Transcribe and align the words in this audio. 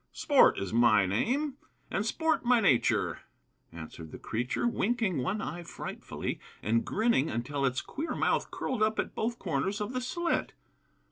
"Sport 0.13 0.57
is 0.57 0.73
my 0.73 1.05
name, 1.05 1.57
and 1.91 2.03
sport 2.03 2.43
my 2.43 2.59
nature," 2.59 3.19
answered 3.71 4.11
the 4.11 4.17
creature, 4.17 4.67
winking 4.67 5.19
one 5.21 5.41
eye 5.43 5.61
frightfully, 5.61 6.39
and 6.63 6.83
grinning 6.83 7.29
until 7.29 7.67
its 7.67 7.81
queer 7.81 8.15
mouth 8.15 8.49
curled 8.49 8.81
up 8.81 8.97
at 8.97 9.13
both 9.13 9.37
corners 9.37 9.79
of 9.79 9.93
the 9.93 10.01
slit. 10.01 10.53